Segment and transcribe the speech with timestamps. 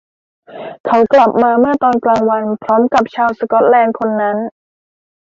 [0.85, 4.37] เขากลับมาเมื่อตอนกลางวันพร้อมกับชาวสก็อตแลนด์คนนั้น